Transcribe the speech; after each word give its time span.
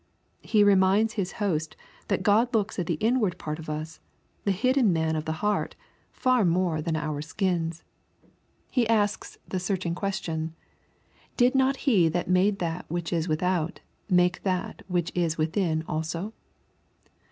He 0.41 0.63
reminds 0.63 1.13
His 1.13 1.33
host 1.33 1.75
that 2.07 2.23
God 2.23 2.55
looks 2.55 2.79
at 2.79 2.87
the 2.87 2.95
inward 2.95 3.37
part 3.37 3.59
of 3.59 3.69
as, 3.69 3.99
the 4.45 4.51
hidden 4.51 4.91
man 4.91 5.15
of 5.15 5.25
the 5.25 5.31
heart, 5.45 5.75
far 6.11 6.43
more 6.43 6.81
than 6.81 6.95
at 6.95 7.03
our 7.03 7.21
44 7.21 7.21
EXPOSITORY 7.21 7.47
THOUGHTS. 7.47 7.77
skins. 7.77 7.83
And 8.23 8.31
He 8.73 8.89
asks 8.89 9.37
the 9.47 9.59
searching 9.59 9.93
question," 9.93 10.55
Did 11.37 11.53
not 11.53 11.77
He 11.85 12.09
that 12.09 12.27
made 12.27 12.57
that 12.57 12.89
which 12.89 13.13
is 13.13 13.27
without, 13.27 13.81
make 14.09 14.41
that 14.41 14.81
which 14.91 15.11
is 15.13 15.37
within 15.37 15.83
also 15.87 16.33